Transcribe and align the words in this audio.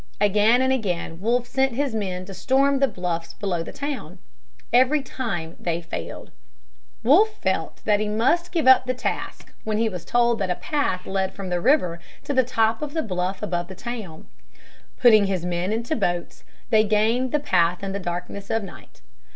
Again 0.19 0.63
and 0.63 0.73
again 0.73 1.19
Wolfe 1.21 1.45
sent 1.45 1.73
his 1.73 1.93
men 1.93 2.25
to 2.25 2.33
storm 2.33 2.79
the 2.79 2.87
bluffs 2.87 3.35
below 3.35 3.61
the 3.61 3.71
town. 3.71 4.17
Every 4.73 5.03
time 5.03 5.55
they 5.59 5.79
failed. 5.79 6.31
Wolfe 7.03 7.35
felt 7.35 7.85
that 7.85 7.99
he 7.99 8.07
must 8.09 8.51
give 8.51 8.65
up 8.67 8.85
the 8.87 8.95
task, 8.95 9.53
when 9.63 9.77
he 9.77 9.87
was 9.89 10.03
told 10.03 10.39
that 10.39 10.49
a 10.49 10.55
path 10.55 11.05
led 11.05 11.33
from 11.35 11.49
the 11.49 11.61
river 11.61 11.99
to 12.23 12.33
the 12.33 12.43
top 12.43 12.81
of 12.81 12.95
the 12.95 13.03
bluff 13.03 13.43
above 13.43 13.67
the 13.67 13.75
town. 13.75 14.27
Putting 14.97 15.25
his 15.25 15.45
men 15.45 15.71
into 15.71 15.95
boats, 15.95 16.43
they 16.71 16.83
gained 16.83 17.31
the 17.31 17.39
path 17.39 17.83
in 17.83 17.91
the 17.91 17.99
darkness 17.99 18.49
of 18.49 18.63
night. 18.63 19.01